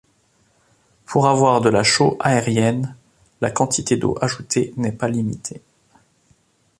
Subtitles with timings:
[1.05, 2.97] Pour avoir de la chaux aérienne,
[3.39, 5.61] la quantité d'eau ajoutée n'est pas limitée.